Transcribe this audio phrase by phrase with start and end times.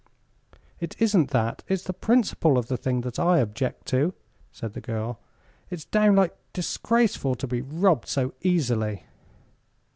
[0.79, 4.15] "It isn't that; it's the principle of the thing that I object to,"
[4.51, 5.19] said the girl.
[5.69, 9.05] "It's downright disgraceful to be robbed so easily."